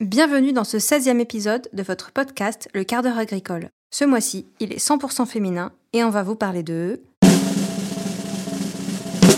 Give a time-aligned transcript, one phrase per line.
[0.00, 3.70] Bienvenue dans ce 16e épisode de votre podcast Le quart d'heure agricole.
[3.90, 7.00] Ce mois-ci, il est 100% féminin et on va vous parler de...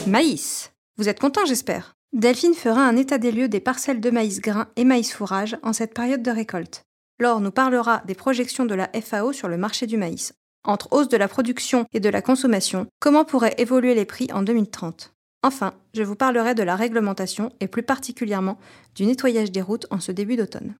[0.08, 0.72] Maïs.
[0.96, 1.94] Vous êtes content j'espère?
[2.12, 5.72] Delphine fera un état des lieux des parcelles de maïs grain et maïs fourrage en
[5.72, 6.82] cette période de récolte.
[7.20, 10.32] Laure nous parlera des projections de la FAO sur le marché du maïs.
[10.64, 14.43] Entre hausse de la production et de la consommation, comment pourraient évoluer les prix en
[14.43, 18.59] 2030 Enfin, je vous parlerai de la réglementation et plus particulièrement
[18.96, 20.75] du nettoyage des routes en ce début d'automne.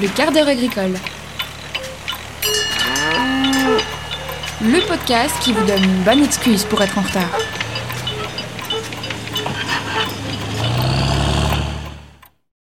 [0.00, 0.94] Le quart d'heure agricole.
[4.62, 7.38] Le podcast qui vous donne une bonne excuse pour être en retard.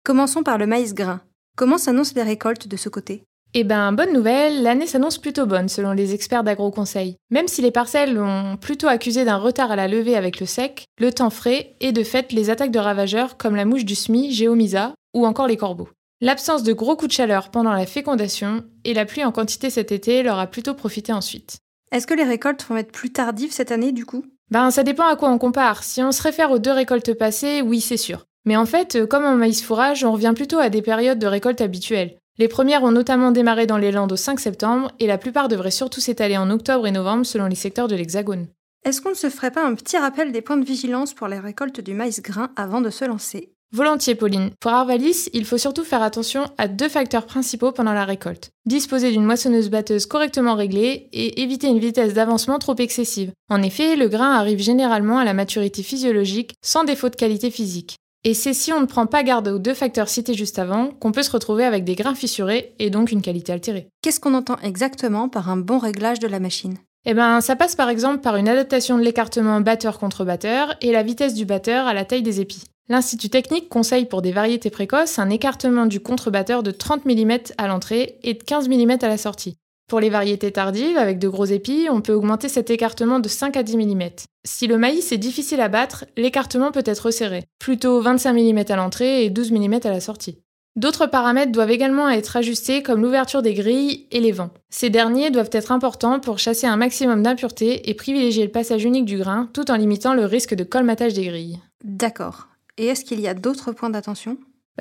[0.04, 1.20] Commençons par le maïs grain.
[1.56, 3.24] Comment s'annoncent les récoltes de ce côté?
[3.54, 7.16] Eh ben, bonne nouvelle, l'année s'annonce plutôt bonne selon les experts d'AgroConseil.
[7.30, 10.86] Même si les parcelles ont plutôt accusé d'un retard à la levée avec le sec,
[10.98, 14.32] le temps frais et de fait les attaques de ravageurs comme la mouche du SMI,
[14.32, 15.90] Géomisa ou encore les corbeaux.
[16.22, 19.92] L'absence de gros coups de chaleur pendant la fécondation et la pluie en quantité cet
[19.92, 21.58] été leur a plutôt profité ensuite.
[21.90, 24.24] Est-ce que les récoltes vont être plus tardives cette année du coup?
[24.50, 25.84] Ben ça dépend à quoi on compare.
[25.84, 28.24] Si on se réfère aux deux récoltes passées, oui c'est sûr.
[28.46, 31.60] Mais en fait, comme en maïs fourrage, on revient plutôt à des périodes de récolte
[31.60, 32.16] habituelles.
[32.38, 35.70] Les premières ont notamment démarré dans les Landes au 5 septembre et la plupart devraient
[35.70, 38.48] surtout s'étaler en octobre et novembre selon les secteurs de l'Hexagone.
[38.84, 41.38] Est-ce qu'on ne se ferait pas un petit rappel des points de vigilance pour les
[41.38, 43.52] récoltes du maïs grain avant de se lancer?
[43.74, 44.50] Volontiers, Pauline.
[44.60, 48.50] Pour Arvalis, il faut surtout faire attention à deux facteurs principaux pendant la récolte.
[48.66, 53.32] Disposer d'une moissonneuse-batteuse correctement réglée et éviter une vitesse d'avancement trop excessive.
[53.48, 57.96] En effet, le grain arrive généralement à la maturité physiologique sans défaut de qualité physique.
[58.24, 61.10] Et c'est si on ne prend pas garde aux deux facteurs cités juste avant qu'on
[61.10, 63.88] peut se retrouver avec des grains fissurés et donc une qualité altérée.
[64.00, 66.78] Qu'est-ce qu'on entend exactement par un bon réglage de la machine?
[67.04, 70.92] Eh ben, ça passe par exemple par une adaptation de l'écartement batteur contre batteur et
[70.92, 72.62] la vitesse du batteur à la taille des épis.
[72.88, 77.66] L'Institut technique conseille pour des variétés précoces un écartement du contre-batteur de 30 mm à
[77.66, 79.56] l'entrée et de 15 mm à la sortie.
[79.92, 83.58] Pour les variétés tardives, avec de gros épis, on peut augmenter cet écartement de 5
[83.58, 84.02] à 10 mm.
[84.42, 88.76] Si le maïs est difficile à battre, l'écartement peut être resserré, plutôt 25 mm à
[88.76, 90.38] l'entrée et 12 mm à la sortie.
[90.76, 94.54] D'autres paramètres doivent également être ajustés comme l'ouverture des grilles et les vents.
[94.70, 99.04] Ces derniers doivent être importants pour chasser un maximum d'impuretés et privilégier le passage unique
[99.04, 101.58] du grain tout en limitant le risque de colmatage des grilles.
[101.84, 102.48] D'accord.
[102.78, 104.38] Et est-ce qu'il y a d'autres points d'attention?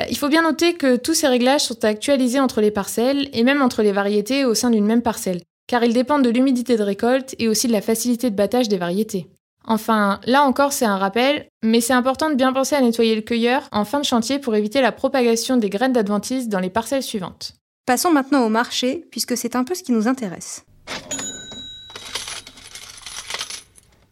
[0.09, 3.62] Il faut bien noter que tous ces réglages sont actualisés entre les parcelles et même
[3.62, 7.35] entre les variétés au sein d'une même parcelle, car ils dépendent de l'humidité de récolte
[7.40, 9.28] et aussi de la facilité de battage des variétés.
[9.66, 13.22] Enfin, là encore c'est un rappel, mais c'est important de bien penser à nettoyer le
[13.22, 17.03] cueilleur en fin de chantier pour éviter la propagation des graines d'adventice dans les parcelles
[17.03, 17.53] suivantes.
[17.85, 20.66] Passons maintenant au marché, puisque c'est un peu ce qui nous intéresse.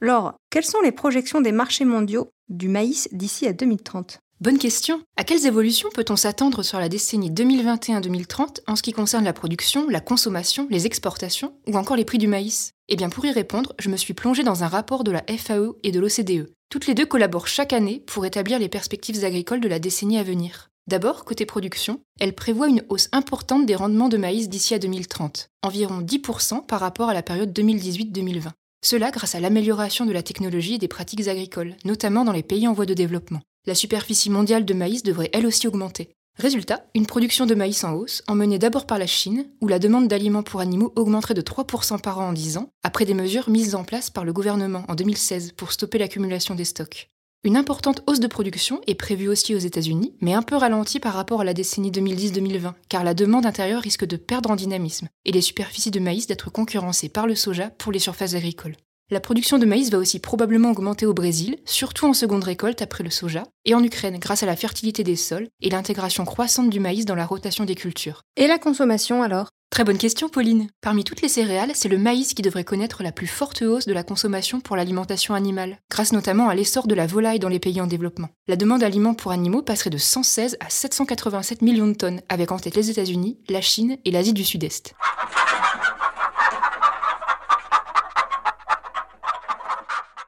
[0.01, 5.01] Laure, quelles sont les projections des marchés mondiaux du maïs d'ici à 2030 Bonne question.
[5.17, 9.89] À quelles évolutions peut-on s'attendre sur la décennie 2021-2030 en ce qui concerne la production,
[9.89, 12.71] la consommation, les exportations ou encore les prix du maïs?
[12.87, 15.75] Eh bien pour y répondre, je me suis plongée dans un rapport de la FAO
[15.83, 16.53] et de l'OCDE.
[16.69, 20.23] Toutes les deux collaborent chaque année pour établir les perspectives agricoles de la décennie à
[20.23, 20.69] venir.
[20.87, 25.49] D'abord, côté production, elle prévoit une hausse importante des rendements de maïs d'ici à 2030,
[25.63, 28.51] environ 10% par rapport à la période 2018-2020.
[28.85, 32.69] Cela grâce à l'amélioration de la technologie et des pratiques agricoles, notamment dans les pays
[32.69, 33.41] en voie de développement.
[33.65, 36.09] La superficie mondiale de maïs devrait elle aussi augmenter.
[36.39, 40.07] Résultat, une production de maïs en hausse, emmenée d'abord par la Chine, où la demande
[40.07, 43.75] d'aliments pour animaux augmenterait de 3% par an en 10 ans, après des mesures mises
[43.75, 47.09] en place par le gouvernement en 2016 pour stopper l'accumulation des stocks.
[47.43, 51.13] Une importante hausse de production est prévue aussi aux États-Unis, mais un peu ralentie par
[51.13, 55.31] rapport à la décennie 2010-2020, car la demande intérieure risque de perdre en dynamisme, et
[55.33, 58.75] les superficies de maïs d'être concurrencées par le soja pour les surfaces agricoles.
[59.11, 63.03] La production de maïs va aussi probablement augmenter au Brésil, surtout en seconde récolte après
[63.03, 66.79] le soja, et en Ukraine grâce à la fertilité des sols et l'intégration croissante du
[66.79, 68.21] maïs dans la rotation des cultures.
[68.37, 69.49] Et la consommation alors?
[69.71, 70.67] Très bonne question Pauline.
[70.81, 73.93] Parmi toutes les céréales, c'est le maïs qui devrait connaître la plus forte hausse de
[73.93, 77.81] la consommation pour l'alimentation animale, grâce notamment à l'essor de la volaille dans les pays
[77.81, 78.29] en développement.
[78.47, 82.59] La demande d'aliments pour animaux passerait de 116 à 787 millions de tonnes, avec en
[82.59, 84.93] tête les États-Unis, la Chine et l'Asie du Sud-Est.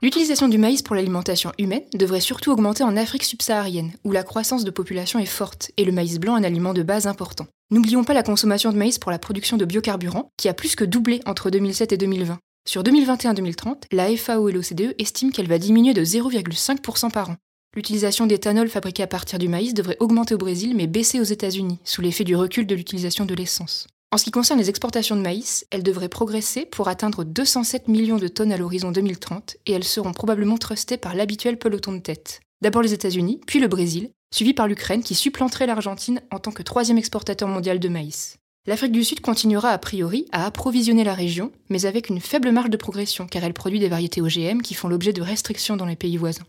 [0.03, 4.63] L'utilisation du maïs pour l'alimentation humaine devrait surtout augmenter en Afrique subsaharienne, où la croissance
[4.63, 7.45] de population est forte et le maïs blanc un aliment de base important.
[7.69, 10.85] N'oublions pas la consommation de maïs pour la production de biocarburants, qui a plus que
[10.85, 12.39] doublé entre 2007 et 2020.
[12.67, 17.35] Sur 2021-2030, la FAO et l'OCDE estiment qu'elle va diminuer de 0,5% par an.
[17.75, 21.77] L'utilisation d'éthanol fabriqué à partir du maïs devrait augmenter au Brésil mais baisser aux États-Unis,
[21.83, 23.87] sous l'effet du recul de l'utilisation de l'essence.
[24.13, 28.17] En ce qui concerne les exportations de maïs, elles devraient progresser pour atteindre 207 millions
[28.17, 32.41] de tonnes à l'horizon 2030 et elles seront probablement trustées par l'habituel peloton de tête.
[32.61, 36.61] D'abord les États-Unis, puis le Brésil, suivi par l'Ukraine qui supplanterait l'Argentine en tant que
[36.61, 38.35] troisième exportateur mondial de maïs.
[38.67, 42.69] L'Afrique du Sud continuera a priori à approvisionner la région, mais avec une faible marge
[42.69, 45.95] de progression car elle produit des variétés OGM qui font l'objet de restrictions dans les
[45.95, 46.45] pays voisins.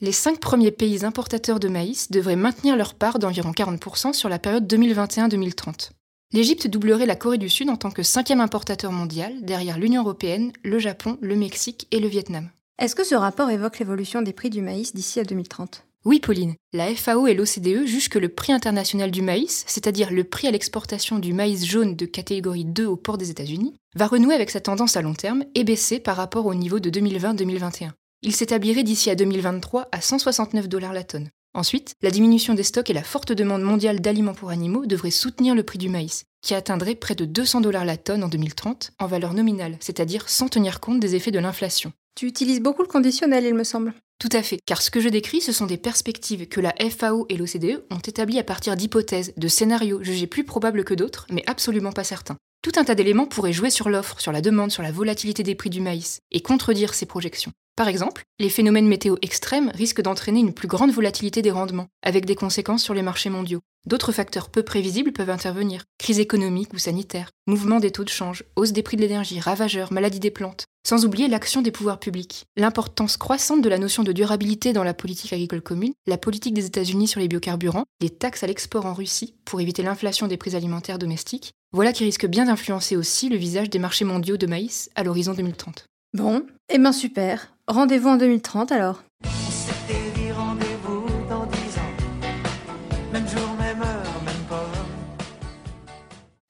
[0.00, 4.38] Les cinq premiers pays importateurs de maïs devraient maintenir leur part d'environ 40% sur la
[4.38, 5.90] période 2021-2030.
[6.34, 10.52] L'Égypte doublerait la Corée du Sud en tant que cinquième importateur mondial, derrière l'Union européenne,
[10.62, 12.48] le Japon, le Mexique et le Vietnam.
[12.78, 16.54] Est-ce que ce rapport évoque l'évolution des prix du maïs d'ici à 2030 Oui, Pauline.
[16.72, 20.52] La FAO et l'OCDE jugent que le prix international du maïs, c'est-à-dire le prix à
[20.52, 24.60] l'exportation du maïs jaune de catégorie 2 au port des États-Unis, va renouer avec sa
[24.62, 27.90] tendance à long terme et baisser par rapport au niveau de 2020-2021.
[28.22, 31.28] Il s'établirait d'ici à 2023 à 169 dollars la tonne.
[31.54, 35.54] Ensuite, la diminution des stocks et la forte demande mondiale d'aliments pour animaux devraient soutenir
[35.54, 39.06] le prix du maïs, qui atteindrait près de 200 dollars la tonne en 2030 en
[39.06, 41.92] valeur nominale, c'est-à-dire sans tenir compte des effets de l'inflation.
[42.14, 43.92] Tu utilises beaucoup le conditionnel, il me semble.
[44.18, 47.26] Tout à fait, car ce que je décris, ce sont des perspectives que la FAO
[47.28, 51.42] et l'OCDE ont établies à partir d'hypothèses, de scénarios jugés plus probables que d'autres, mais
[51.46, 52.36] absolument pas certains.
[52.62, 55.56] Tout un tas d'éléments pourraient jouer sur l'offre, sur la demande, sur la volatilité des
[55.56, 57.50] prix du maïs, et contredire ces projections.
[57.74, 62.24] Par exemple, les phénomènes météo extrêmes risquent d'entraîner une plus grande volatilité des rendements, avec
[62.24, 63.62] des conséquences sur les marchés mondiaux.
[63.84, 68.44] D'autres facteurs peu prévisibles peuvent intervenir, crise économique ou sanitaire, mouvement des taux de change,
[68.54, 72.44] hausse des prix de l'énergie, ravageurs, maladie des plantes, sans oublier l'action des pouvoirs publics,
[72.56, 76.66] l'importance croissante de la notion de durabilité dans la politique agricole commune, la politique des
[76.66, 80.54] États-Unis sur les biocarburants, les taxes à l'export en Russie pour éviter l'inflation des prix
[80.54, 84.90] alimentaires domestiques, voilà qui risque bien d'influencer aussi le visage des marchés mondiaux de maïs
[84.94, 85.86] à l'horizon 2030.
[86.14, 87.54] Bon, eh ben super.
[87.66, 89.02] Rendez-vous en 2030 alors.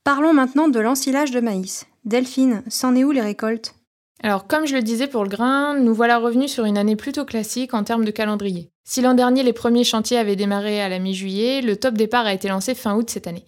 [0.04, 1.86] Parlons maintenant de l'ensilage de maïs.
[2.04, 3.76] Delphine, c'en est où les récoltes?
[4.24, 7.24] Alors, comme je le disais pour le grain, nous voilà revenus sur une année plutôt
[7.24, 8.70] classique en termes de calendrier.
[8.84, 12.34] Si l'an dernier les premiers chantiers avaient démarré à la mi-juillet, le top départ a
[12.34, 13.44] été lancé fin août cette année.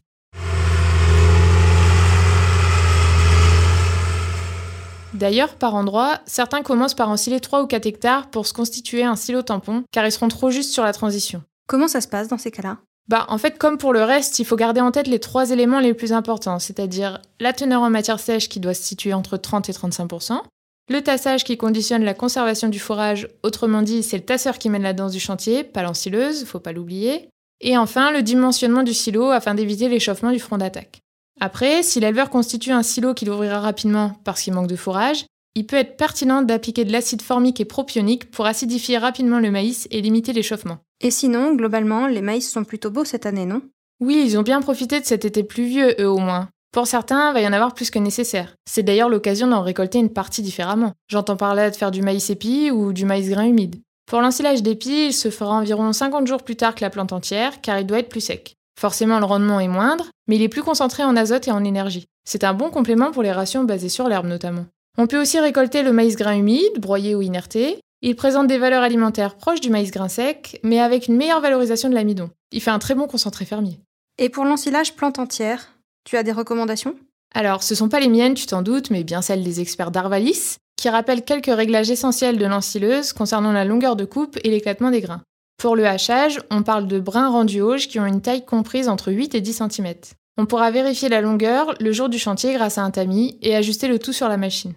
[5.14, 9.16] D'ailleurs, par endroits, certains commencent par ensiler 3 ou 4 hectares pour se constituer un
[9.16, 11.42] silo tampon, car ils seront trop justes sur la transition.
[11.66, 12.78] Comment ça se passe dans ces cas-là?
[13.08, 15.80] Bah, en fait, comme pour le reste, il faut garder en tête les trois éléments
[15.80, 19.68] les plus importants, c'est-à-dire la teneur en matière sèche qui doit se situer entre 30
[19.68, 20.40] et 35%
[20.88, 24.82] le tassage qui conditionne la conservation du fourrage, autrement dit, c'est le tasseur qui mène
[24.82, 27.30] la danse du chantier, pas l'ensileuse, faut pas l'oublier.
[27.62, 31.00] Et enfin, le dimensionnement du silo afin d'éviter l'échauffement du front d'attaque.
[31.40, 35.26] Après, si l'éleveur constitue un silo qu'il ouvrira rapidement parce qu'il manque de fourrage,
[35.56, 39.86] il peut être pertinent d'appliquer de l'acide formique et propionique pour acidifier rapidement le maïs
[39.90, 40.78] et limiter l'échauffement.
[41.00, 43.62] Et sinon, globalement, les maïs sont plutôt beaux cette année, non?
[44.00, 46.48] Oui, ils ont bien profité de cet été pluvieux, eux au moins.
[46.72, 48.56] Pour certains, il va y en avoir plus que nécessaire.
[48.68, 50.92] C'est d'ailleurs l'occasion d'en récolter une partie différemment.
[51.08, 53.76] J'entends par là de faire du maïs épi ou du maïs grain humide.
[54.06, 57.60] Pour l'ensilage d'épis, il se fera environ 50 jours plus tard que la plante entière,
[57.60, 58.56] car il doit être plus sec.
[58.78, 62.06] Forcément, le rendement est moindre, mais il est plus concentré en azote et en énergie.
[62.24, 64.66] C'est un bon complément pour les rations basées sur l'herbe notamment.
[64.96, 67.80] On peut aussi récolter le maïs grain humide, broyé ou inerté.
[68.02, 71.88] Il présente des valeurs alimentaires proches du maïs grain sec, mais avec une meilleure valorisation
[71.88, 72.30] de l'amidon.
[72.52, 73.80] Il fait un très bon concentré fermier.
[74.18, 75.72] Et pour l'ensilage plante entière,
[76.04, 76.94] tu as des recommandations?
[77.34, 80.56] Alors, ce sont pas les miennes, tu t'en doutes, mais bien celles des experts d'Arvalis,
[80.76, 85.00] qui rappellent quelques réglages essentiels de l'ensileuse concernant la longueur de coupe et l'éclatement des
[85.00, 85.22] grains.
[85.56, 89.12] Pour le hachage, on parle de brins rendus auges qui ont une taille comprise entre
[89.12, 89.94] 8 et 10 cm.
[90.36, 93.88] On pourra vérifier la longueur le jour du chantier grâce à un tamis et ajuster
[93.88, 94.74] le tout sur la machine.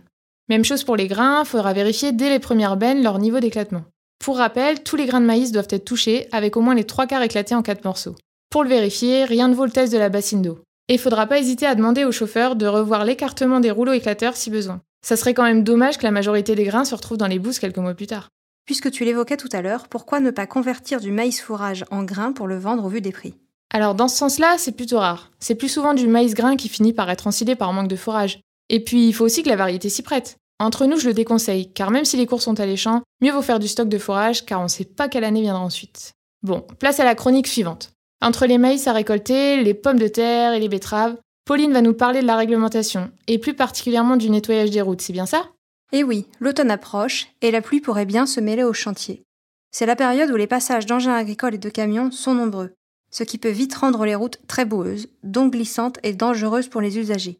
[0.50, 3.84] Même chose pour les grains, il faudra vérifier dès les premières bennes leur niveau d'éclatement.
[4.24, 7.08] Pour rappel, tous les grains de maïs doivent être touchés avec au moins les trois
[7.08, 8.16] quarts éclatés en quatre morceaux.
[8.50, 10.60] Pour le vérifier, rien ne vaut le test de la bassine d'eau.
[10.90, 14.38] Et il faudra pas hésiter à demander au chauffeur de revoir l'écartement des rouleaux éclateurs
[14.38, 14.82] si besoin.
[15.06, 17.60] Ça serait quand même dommage que la majorité des grains se retrouvent dans les bousses
[17.60, 18.30] quelques mois plus tard.
[18.68, 22.34] Puisque tu l'évoquais tout à l'heure, pourquoi ne pas convertir du maïs fourrage en grain
[22.34, 23.34] pour le vendre au vu des prix?
[23.74, 25.32] Alors dans ce sens-là, c'est plutôt rare.
[25.40, 28.42] C'est plus souvent du maïs grain qui finit par être ensilé par manque de fourrage.
[28.70, 30.36] Et puis il faut aussi que la variété s'y prête.
[30.60, 33.60] Entre nous, je le déconseille, car même si les cours sont alléchants, mieux vaut faire
[33.60, 36.12] du stock de fourrage, car on ne sait pas quelle année viendra ensuite.
[36.44, 37.92] Bon, place à la chronique suivante.
[38.22, 41.94] Entre les maïs à récolter, les pommes de terre et les betteraves, Pauline va nous
[41.94, 45.52] parler de la réglementation, et plus particulièrement du nettoyage des routes, c'est bien ça?
[45.94, 49.24] Eh oui, l'automne approche et la pluie pourrait bien se mêler au chantier.
[49.72, 52.74] C'est la période où les passages d'engins agricoles et de camions sont nombreux,
[53.10, 56.98] ce qui peut vite rendre les routes très boueuses, donc glissantes et dangereuses pour les
[56.98, 57.40] usagers.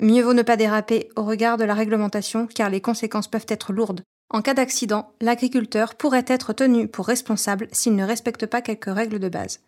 [0.00, 3.72] Mieux vaut ne pas déraper au regard de la réglementation car les conséquences peuvent être
[3.72, 4.02] lourdes.
[4.30, 9.18] En cas d'accident, l'agriculteur pourrait être tenu pour responsable s'il ne respecte pas quelques règles
[9.18, 9.60] de base.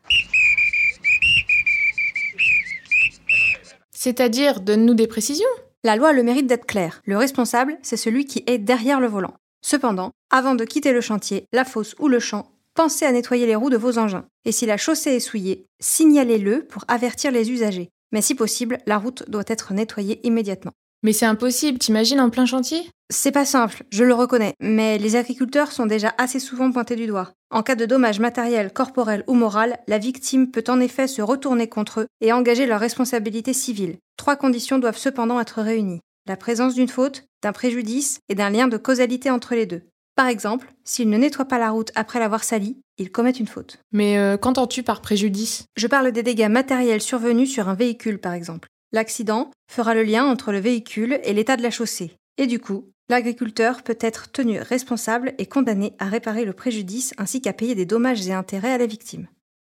[3.91, 5.49] C'est-à-dire, donne-nous des précisions
[5.83, 7.01] la loi a le mérite d'être claire.
[7.05, 9.35] Le responsable, c'est celui qui est derrière le volant.
[9.63, 13.57] Cependant, avant de quitter le chantier, la fosse ou le champ, pensez à nettoyer les
[13.57, 14.27] roues de vos engins.
[14.45, 17.89] Et si la chaussée est souillée, signalez-le pour avertir les usagers.
[18.13, 20.73] Mais si possible, la route doit être nettoyée immédiatement.
[21.03, 22.83] Mais c'est impossible, t'imagines en plein chantier?
[23.09, 27.07] C'est pas simple, je le reconnais, mais les agriculteurs sont déjà assez souvent pointés du
[27.07, 27.33] doigt.
[27.51, 31.69] En cas de dommage matériel, corporel ou moral, la victime peut en effet se retourner
[31.69, 33.97] contre eux et engager leur responsabilité civile.
[34.19, 36.01] Trois conditions doivent cependant être réunies.
[36.29, 39.83] La présence d'une faute, d'un préjudice et d'un lien de causalité entre les deux.
[40.17, 43.79] Par exemple, s'ils ne nettoient pas la route après l'avoir salie, ils commettent une faute.
[43.91, 45.65] Mais euh, qu'entends-tu par préjudice?
[45.77, 48.69] Je parle des dégâts matériels survenus sur un véhicule, par exemple.
[48.93, 52.13] L'accident fera le lien entre le véhicule et l'état de la chaussée.
[52.39, 57.41] Et du coup, l'agriculteur peut être tenu responsable et condamné à réparer le préjudice ainsi
[57.41, 59.29] qu'à payer des dommages et intérêts à la victime.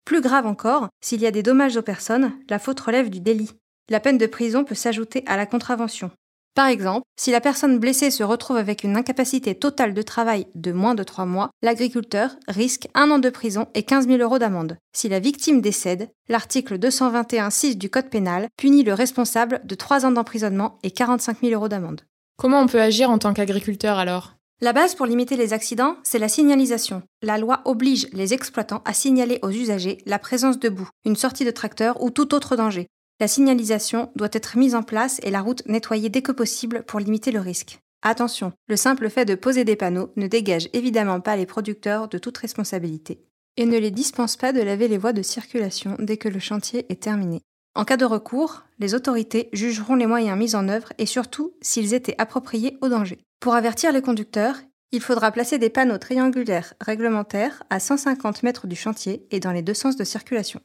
[0.04, 3.52] Plus grave encore, s'il y a des dommages aux personnes, la faute relève du délit.
[3.90, 6.12] La peine de prison peut s'ajouter à la contravention.
[6.56, 10.72] Par exemple, si la personne blessée se retrouve avec une incapacité totale de travail de
[10.72, 14.78] moins de 3 mois, l'agriculteur risque un an de prison et 15 000 euros d'amende.
[14.96, 20.12] Si la victime décède, l'article 221.6 du Code pénal punit le responsable de 3 ans
[20.12, 22.04] d'emprisonnement et 45 000 euros d'amende.
[22.38, 24.36] Comment on peut agir en tant qu'agriculteur alors?
[24.62, 27.04] La base pour limiter les accidents, c'est la signalisation.
[27.22, 31.44] La loi oblige les exploitants à signaler aux usagers la présence de boue, une sortie
[31.44, 32.88] de tracteur ou tout autre danger.
[33.22, 37.00] La signalisation doit être mise en place et la route nettoyée dès que possible pour
[37.00, 37.80] limiter le risque.
[38.02, 42.18] Attention, le simple fait de poser des panneaux ne dégage évidemment pas les producteurs de
[42.18, 43.22] toute responsabilité
[43.56, 46.86] et ne les dispense pas de laver les voies de circulation dès que le chantier
[46.90, 47.42] est terminé.
[47.74, 51.94] En cas de recours, les autorités jugeront les moyens mis en œuvre et surtout s'ils
[51.94, 53.20] étaient appropriés au danger.
[53.40, 54.58] Pour avertir les conducteurs,
[54.92, 59.62] il faudra placer des panneaux triangulaires réglementaires à 150 mètres du chantier et dans les
[59.62, 60.62] deux sens de circulation.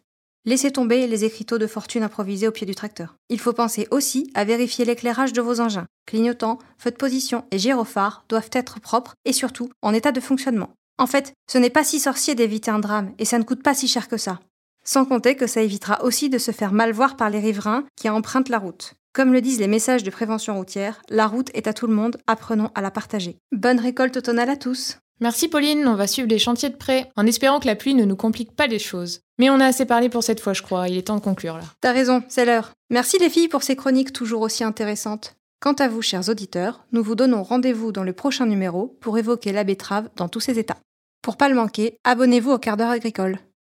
[0.47, 3.17] Laissez tomber les écriteaux de fortune improvisés au pied du tracteur.
[3.29, 5.87] Il faut penser aussi à vérifier l'éclairage de vos engins.
[6.07, 10.71] Clignotants, feux de position et gyrophares doivent être propres et surtout en état de fonctionnement.
[10.97, 13.75] En fait, ce n'est pas si sorcier d'éviter un drame et ça ne coûte pas
[13.75, 14.41] si cher que ça.
[14.83, 18.09] Sans compter que ça évitera aussi de se faire mal voir par les riverains qui
[18.09, 18.95] empruntent la route.
[19.13, 22.17] Comme le disent les messages de prévention routière, la route est à tout le monde,
[22.27, 23.37] apprenons à la partager.
[23.53, 27.27] Bonne récolte automnale à tous Merci Pauline, on va suivre les chantiers de près, en
[27.27, 29.21] espérant que la pluie ne nous complique pas les choses.
[29.39, 31.59] Mais on a assez parlé pour cette fois, je crois, il est temps de conclure
[31.59, 31.65] là.
[31.83, 32.73] T'as raison, c'est l'heure.
[32.89, 35.37] Merci les filles pour ces chroniques toujours aussi intéressantes.
[35.61, 39.53] Quant à vous, chers auditeurs, nous vous donnons rendez-vous dans le prochain numéro pour évoquer
[39.53, 40.79] la betterave dans tous ses états.
[41.21, 43.39] Pour pas le manquer, abonnez-vous au quart d'heure agricole.